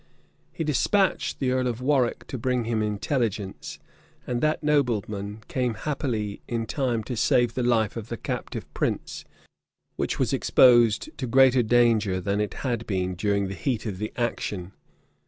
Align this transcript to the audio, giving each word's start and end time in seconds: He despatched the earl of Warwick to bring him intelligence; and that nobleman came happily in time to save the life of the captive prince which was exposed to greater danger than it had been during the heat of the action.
He 0.51 0.63
despatched 0.63 1.37
the 1.37 1.51
earl 1.51 1.67
of 1.67 1.79
Warwick 1.79 2.25
to 2.25 2.39
bring 2.39 2.63
him 2.63 2.81
intelligence; 2.81 3.77
and 4.25 4.41
that 4.41 4.63
nobleman 4.63 5.43
came 5.47 5.75
happily 5.75 6.41
in 6.47 6.65
time 6.65 7.03
to 7.03 7.15
save 7.15 7.53
the 7.53 7.61
life 7.61 7.95
of 7.95 8.07
the 8.09 8.17
captive 8.17 8.65
prince 8.73 9.25
which 9.97 10.17
was 10.17 10.33
exposed 10.33 11.15
to 11.19 11.27
greater 11.27 11.61
danger 11.61 12.19
than 12.19 12.41
it 12.41 12.55
had 12.65 12.87
been 12.87 13.13
during 13.13 13.47
the 13.47 13.53
heat 13.53 13.85
of 13.85 13.99
the 13.99 14.11
action. 14.15 14.71